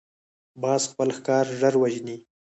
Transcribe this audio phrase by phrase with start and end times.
[0.61, 2.17] باز خپل ښکار ژر وژني